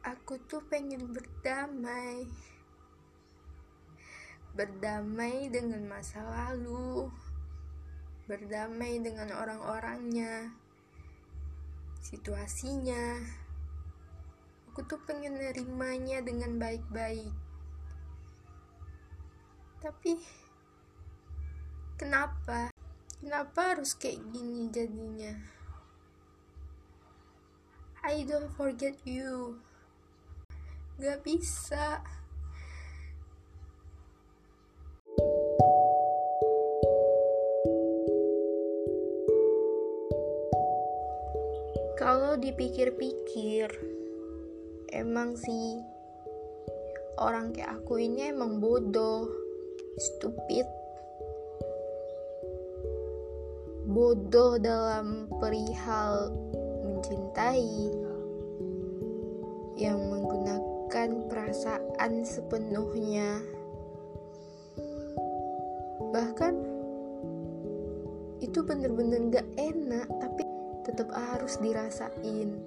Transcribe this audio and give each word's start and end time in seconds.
Aku 0.00 0.40
tuh 0.48 0.64
pengen 0.64 1.12
berdamai. 1.12 2.24
Berdamai 4.56 5.52
dengan 5.52 5.84
masa 5.84 6.24
lalu. 6.24 7.12
Berdamai 8.24 8.96
dengan 9.04 9.28
orang-orangnya. 9.36 10.56
Situasinya. 12.00 13.20
Aku 14.72 14.88
tuh 14.88 14.96
pengen 15.04 15.36
nerimanya 15.36 16.24
dengan 16.24 16.56
baik-baik. 16.56 17.36
Tapi 19.84 20.16
kenapa? 22.00 22.72
Kenapa 23.20 23.76
harus 23.76 23.92
kayak 23.92 24.24
gini 24.32 24.72
jadinya? 24.72 25.36
I 28.00 28.24
don't 28.24 28.48
forget 28.56 28.96
you. 29.04 29.60
Gak 31.00 31.24
bisa. 31.24 32.04
Kalau 41.96 42.36
dipikir-pikir, 42.36 43.72
emang 44.92 45.40
sih 45.40 45.80
orang 47.16 47.56
kayak 47.56 47.80
aku 47.80 48.04
ini 48.04 48.28
emang 48.28 48.60
bodoh, 48.60 49.24
stupid, 49.96 50.68
bodoh 53.88 54.60
dalam 54.60 55.32
perihal 55.40 56.28
mencintai 56.84 57.88
yang 59.80 59.96
menggunakan 60.12 60.69
perasaan 60.90 62.26
sepenuhnya. 62.26 63.38
Bahkan 66.10 66.54
itu 68.42 68.58
bener-bener 68.66 69.38
gak 69.38 69.48
enak 69.54 70.10
tapi 70.18 70.42
tetap 70.82 71.14
harus 71.14 71.54
dirasain. 71.62 72.58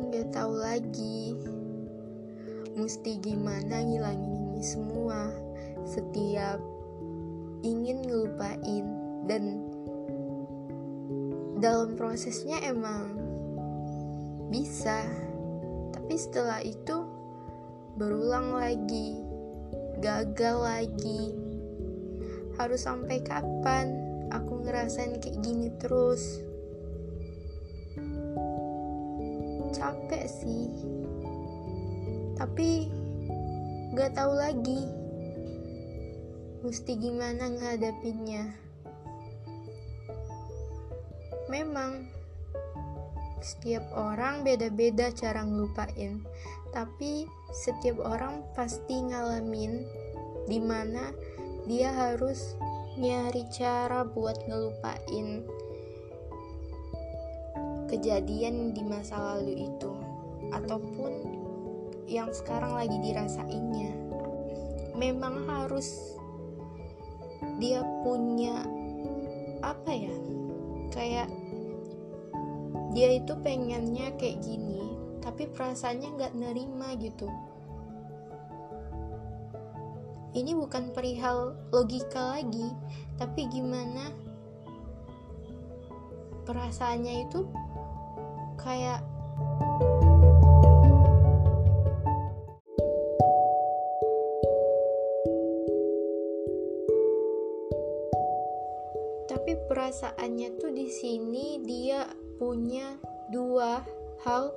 Nggak 0.00 0.32
tahu 0.32 0.54
lagi 0.56 1.36
mesti 2.72 3.20
gimana 3.20 3.84
ngilangin 3.84 4.48
ini 4.48 4.64
semua. 4.64 5.28
Setiap 5.84 6.56
ingin 7.60 8.00
ngelupain 8.08 8.88
dan 9.28 9.60
dalam 11.60 11.92
prosesnya 12.00 12.64
emang 12.64 13.23
bisa. 14.48 15.04
Tapi 15.92 16.14
setelah 16.16 16.60
itu 16.64 17.04
berulang 17.96 18.56
lagi. 18.56 19.20
Gagal 20.00 20.56
lagi. 20.60 21.32
Harus 22.58 22.84
sampai 22.84 23.22
kapan? 23.24 23.94
Aku 24.34 24.64
ngerasain 24.66 25.20
kayak 25.22 25.40
gini 25.44 25.68
terus. 25.78 26.42
Capek 29.74 30.24
sih. 30.26 30.68
Tapi 32.34 32.90
gak 33.94 34.16
tahu 34.18 34.32
lagi. 34.34 34.82
Mesti 36.64 36.92
gimana 36.96 37.52
ngadapinnya 37.52 38.64
memang 41.54 42.08
setiap 43.44 43.84
orang 43.92 44.40
beda-beda 44.40 45.12
cara 45.12 45.44
ngelupain. 45.44 46.24
Tapi 46.72 47.28
setiap 47.52 48.00
orang 48.00 48.40
pasti 48.56 49.04
ngalamin 49.04 49.84
di 50.48 50.58
mana 50.58 51.12
dia 51.68 51.92
harus 51.92 52.56
nyari 52.96 53.44
cara 53.52 54.02
buat 54.08 54.40
ngelupain 54.48 55.44
kejadian 57.92 58.72
di 58.72 58.82
masa 58.82 59.20
lalu 59.20 59.68
itu 59.70 59.92
ataupun 60.50 61.12
yang 62.08 62.32
sekarang 62.32 62.74
lagi 62.74 62.96
dirasainnya. 63.00 63.92
Memang 64.96 65.46
harus 65.46 66.16
dia 67.60 67.84
punya 68.02 68.66
apa 69.62 69.90
ya 69.94 70.16
kayak 70.90 71.28
dia 72.94 73.18
itu 73.18 73.34
pengennya 73.42 74.14
kayak 74.16 74.38
gini 74.40 74.94
tapi 75.18 75.50
perasaannya 75.50 76.08
nggak 76.14 76.34
nerima 76.36 76.94
gitu. 77.00 77.26
Ini 80.34 80.50
bukan 80.58 80.90
perihal 80.90 81.54
logika 81.70 82.38
lagi 82.38 82.70
tapi 83.18 83.46
gimana 83.50 84.10
perasaannya 86.44 87.14
itu 87.26 87.46
kayak 88.58 89.00
tapi 99.44 99.60
perasaannya 99.68 100.56
tuh 100.56 100.72
di 100.72 100.88
sini 100.88 101.60
dia 101.68 102.08
punya 102.40 102.96
dua 103.28 103.84
hal 104.24 104.56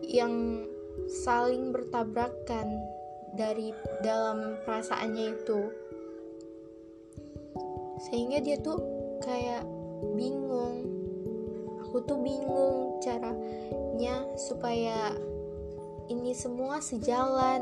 yang 0.00 0.64
saling 1.28 1.76
bertabrakan 1.76 2.88
dari 3.36 3.68
dalam 4.00 4.56
perasaannya 4.64 5.26
itu. 5.28 5.60
Sehingga 8.08 8.40
dia 8.40 8.56
tuh 8.64 8.80
kayak 9.20 9.68
bingung. 10.16 10.88
Aku 11.84 12.00
tuh 12.08 12.16
bingung 12.24 13.04
caranya 13.04 14.24
supaya 14.40 15.12
ini 16.08 16.32
semua 16.32 16.80
sejalan. 16.80 17.60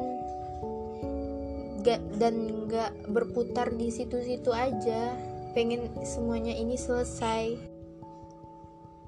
Gak, 1.82 2.22
dan 2.22 2.70
gak 2.70 2.94
berputar 3.10 3.74
di 3.74 3.90
situ-situ 3.90 4.54
aja 4.54 5.34
pengen 5.56 5.88
semuanya 6.04 6.52
ini 6.52 6.76
selesai. 6.76 7.56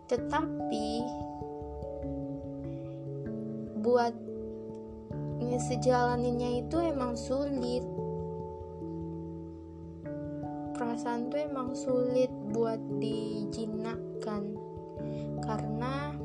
Tetapi 0.09 0.88
buat 3.84 4.16
sejalaninnya 5.69 6.64
itu 6.64 6.81
emang 6.81 7.20
sulit. 7.20 7.84
Perasaan 10.72 11.28
tuh 11.28 11.44
emang 11.44 11.76
sulit 11.76 12.32
buat 12.56 12.81
dijinakkan. 12.97 14.56
Karena 15.44 16.16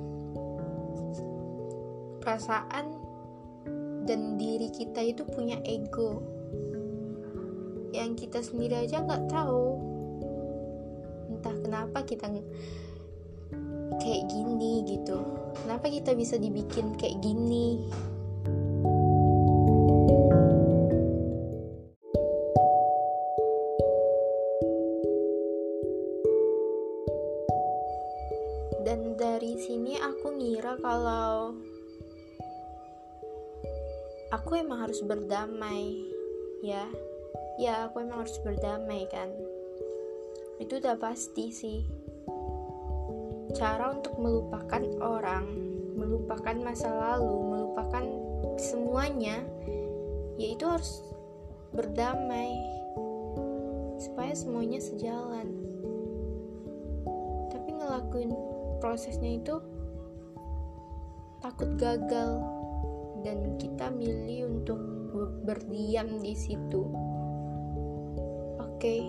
perasaan 2.24 2.96
dan 4.08 4.40
diri 4.40 4.72
kita 4.72 5.04
itu 5.04 5.28
punya 5.28 5.60
ego. 5.68 6.24
Yang 7.92 8.24
kita 8.24 8.40
sendiri 8.40 8.88
aja 8.88 9.04
nggak 9.04 9.28
tahu 9.28 9.94
entah 11.34 11.58
kenapa 11.66 12.06
kita 12.06 12.30
kayak 14.00 14.24
gini 14.30 14.84
gitu. 14.86 15.18
Kenapa 15.64 15.90
kita 15.90 16.12
bisa 16.18 16.36
dibikin 16.38 16.98
kayak 16.98 17.18
gini? 17.22 17.80
Dan 28.84 29.16
dari 29.16 29.56
sini 29.58 29.96
aku 29.98 30.36
ngira 30.38 30.76
kalau 30.82 31.56
aku 34.34 34.52
emang 34.60 34.84
harus 34.84 35.00
berdamai 35.06 36.12
ya. 36.66 36.86
Ya 37.62 37.86
aku 37.86 38.02
emang 38.02 38.26
harus 38.26 38.42
berdamai 38.42 39.06
kan 39.14 39.30
itu 40.62 40.78
udah 40.78 40.98
pasti 40.98 41.50
sih. 41.50 41.80
Cara 43.54 43.94
untuk 43.94 44.18
melupakan 44.18 44.84
orang 45.02 45.46
melupakan 45.94 46.58
masa 46.58 46.90
lalu 46.90 47.38
melupakan 47.54 48.06
semuanya 48.58 49.46
yaitu 50.42 50.66
harus 50.66 51.06
berdamai 51.74 52.58
supaya 54.02 54.34
semuanya 54.34 54.82
sejalan. 54.82 55.54
Tapi 57.54 57.70
ngelakuin 57.78 58.34
prosesnya 58.82 59.38
itu 59.38 59.56
takut 61.40 61.70
gagal 61.78 62.42
dan 63.24 63.56
kita 63.56 63.88
milih 63.94 64.50
untuk 64.60 64.80
berdiam 65.46 66.20
di 66.20 66.36
situ. 66.36 66.84
Oke, 68.60 69.00